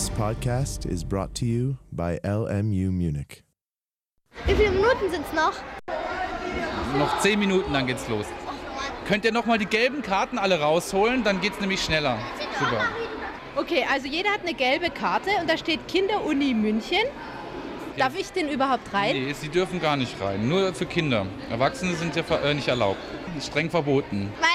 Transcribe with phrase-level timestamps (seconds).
[0.00, 3.44] This podcast is brought to you by LMU Munich.
[4.46, 5.52] Wie viele Minuten sind es noch?
[6.98, 8.24] Noch zehn Minuten, dann geht's los.
[9.06, 12.18] Könnt ihr nochmal die gelben Karten alle rausholen, dann geht's nämlich schneller.
[12.58, 12.82] Super.
[13.56, 17.04] Okay, also jeder hat eine gelbe Karte und da steht Kinderuni München.
[17.98, 19.12] Darf ich denn überhaupt rein?
[19.12, 20.48] Nee, sie dürfen gar nicht rein.
[20.48, 21.26] Nur für Kinder.
[21.50, 23.00] Erwachsene sind ja äh, nicht erlaubt.
[23.38, 24.32] Streng verboten.
[24.40, 24.49] Weil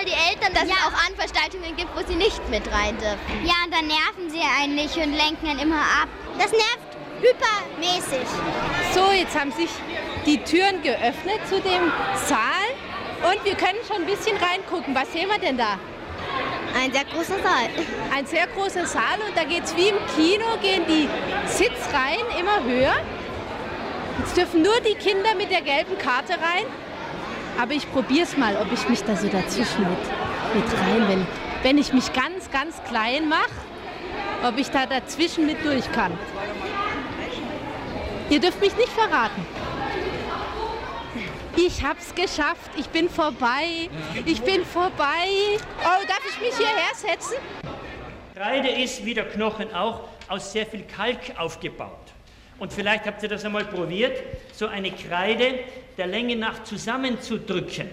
[0.00, 3.18] einmal die Eltern, dass es auch Veranstaltungen gibt, wo sie nicht mit rein dürfen.
[3.44, 6.08] Ja, und dann nerven sie einen nicht und lenken dann immer ab.
[6.38, 8.26] Das nervt hypermäßig.
[8.94, 9.70] So, jetzt haben sich
[10.26, 11.92] die Türen geöffnet zu dem
[12.26, 14.94] Saal und wir können schon ein bisschen reingucken.
[14.94, 15.78] Was sehen wir denn da?
[16.74, 17.68] Ein sehr großer Saal.
[18.14, 21.08] Ein sehr großer Saal und da geht es wie im Kino, gehen die
[21.46, 22.96] Sitzreihen immer höher.
[24.18, 26.66] Jetzt dürfen nur die Kinder mit der gelben Karte rein.
[27.60, 29.98] Aber ich probiere es mal, ob ich mich da so dazwischen mit,
[30.54, 31.26] mit rein, wenn,
[31.62, 33.50] wenn ich mich ganz, ganz klein mache,
[34.42, 36.12] ob ich da dazwischen mit durch kann.
[38.30, 39.44] Ihr dürft mich nicht verraten.
[41.56, 42.70] Ich hab's geschafft.
[42.78, 43.90] Ich bin vorbei.
[44.24, 45.28] Ich bin vorbei.
[45.80, 47.34] Oh, darf ich mich hierher setzen?
[48.34, 51.98] Kreide ist, wie der Knochen auch, aus sehr viel Kalk aufgebaut.
[52.60, 54.22] Und vielleicht habt ihr das einmal probiert,
[54.52, 55.60] so eine Kreide
[55.96, 57.88] der Länge nach zusammenzudrücken.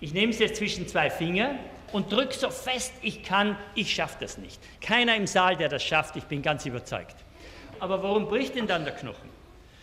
[0.00, 1.56] Ich nehme sie jetzt zwischen zwei Finger
[1.92, 3.56] und drücke so fest ich kann.
[3.74, 4.60] Ich schaffe das nicht.
[4.80, 7.16] Keiner im Saal, der das schafft, ich bin ganz überzeugt.
[7.80, 9.28] Aber warum bricht denn dann der Knochen?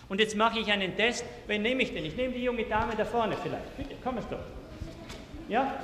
[0.07, 1.25] Und jetzt mache ich einen Test.
[1.47, 2.05] Wen nehme ich denn?
[2.05, 3.75] Ich nehme die junge Dame da vorne vielleicht.
[3.75, 4.39] Bitte, komm es doch.
[5.49, 5.79] Ja?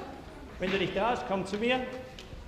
[0.59, 1.81] Wenn du dich traust, komm zu mir.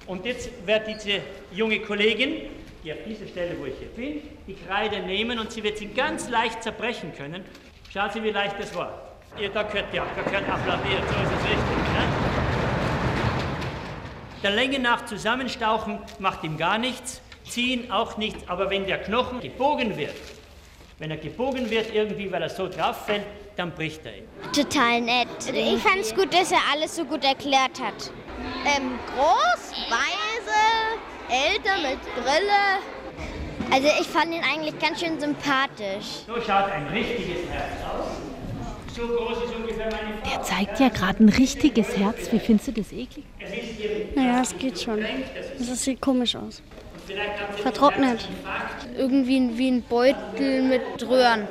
[0.08, 1.20] Und jetzt wird diese
[1.52, 2.50] junge Kollegin,
[2.86, 5.88] die auf dieser Stelle, wo ich hier bin, die Kreide nehmen und sie wird sie
[5.88, 7.44] ganz leicht zerbrechen können.
[7.92, 9.02] Schaut sie, wie leicht das war.
[9.39, 11.77] Ihr, da gehört ja, da gehört applaudiert, so ist es richtig.
[11.94, 12.08] Ne?
[14.44, 19.39] Der Länge nach zusammenstauchen macht ihm gar nichts, ziehen auch nichts, aber wenn der Knochen
[19.39, 20.14] gebogen wird,
[20.99, 23.23] wenn er gebogen wird irgendwie, weil er so drauf fällt,
[23.55, 24.27] dann bricht er ihn.
[24.54, 25.27] Total nett.
[25.52, 28.11] Ich fand es gut, dass er alles so gut erklärt hat.
[28.65, 30.24] Ähm, groß, weise,
[31.36, 32.80] älter mit Brille.
[33.72, 36.23] Also ich fand ihn eigentlich ganz schön sympathisch.
[36.28, 38.96] So schaut ein richtiges Herz aus.
[38.96, 40.32] So groß ist ungefähr meine Frau.
[40.32, 42.32] Er zeigt ja gerade ein richtiges Herz.
[42.32, 43.26] Wie findest du das eklig?
[44.16, 45.04] Naja, es geht schon.
[45.60, 46.62] Das sieht komisch aus.
[47.62, 48.28] Vertrocknet.
[48.98, 51.48] Irgendwie wie ein Beutel mit Röhren.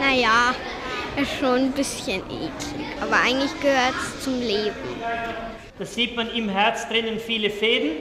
[0.00, 0.54] Naja,
[1.16, 2.50] ist schon ein bisschen eklig.
[3.00, 4.74] Aber eigentlich gehört es zum Leben.
[5.78, 7.98] Da sieht man im Herz drinnen viele Fäden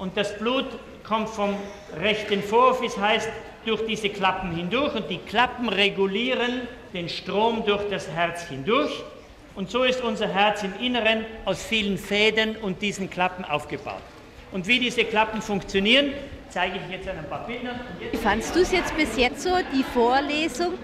[0.00, 0.66] und das Blut
[1.04, 1.54] kommt vom
[2.00, 3.28] rechten Vorhof, heißt
[3.64, 6.62] durch diese Klappen hindurch und die Klappen regulieren
[6.94, 8.90] den Strom durch das Herz hindurch.
[9.54, 14.00] Und so ist unser Herz im Inneren aus vielen Fäden und diesen Klappen aufgebaut.
[14.52, 16.12] Und wie diese Klappen funktionieren,
[16.48, 17.78] zeige ich jetzt an ein paar Bildern.
[18.10, 20.74] Wie fandst du es jetzt bis jetzt so, die Vorlesung?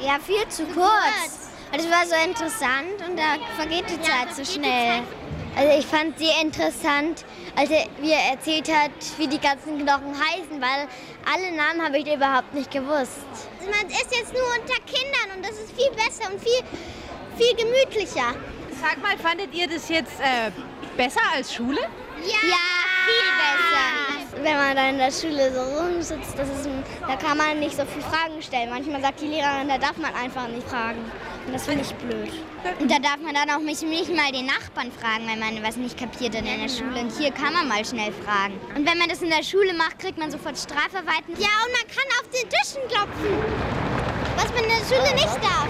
[0.00, 1.50] Ja, viel zu kurz.
[1.72, 5.02] Das war so interessant und da vergeht die Zeit so schnell.
[5.56, 7.24] Also ich fand sie interessant,
[7.56, 10.88] als er mir erzählt hat, wie die ganzen Knochen heißen, weil
[11.30, 13.20] alle Namen habe ich überhaupt nicht gewusst.
[13.60, 16.62] Man ist jetzt nur unter Kindern und das ist viel besser und viel,
[17.36, 18.34] viel gemütlicher.
[18.80, 20.50] Sag mal, fandet ihr das jetzt äh,
[20.96, 21.80] besser als Schule?
[21.80, 22.38] Ja,
[23.06, 24.42] viel besser.
[24.42, 27.76] Wenn man da in der Schule so rumsitzt, das ist, ein- da kann man nicht
[27.76, 28.70] so viele Fragen stellen.
[28.70, 30.98] Manchmal sagt die Lehrerin, da darf man einfach nicht fragen.
[31.46, 32.30] Und das finde ich blöd.
[32.78, 35.76] Und da darf man dann auch nicht, nicht mal den Nachbarn fragen, wenn man was
[35.76, 37.00] nicht kapiert hat in der Schule.
[37.00, 38.54] Und hier kann man mal schnell fragen.
[38.76, 41.34] Und wenn man das in der Schule macht, kriegt man sofort Strafarbeiten.
[41.38, 43.38] Ja, und man kann auf den Tischen klopfen.
[44.36, 45.68] Was man in der Schule nicht darf.